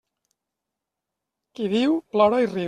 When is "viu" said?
1.75-1.95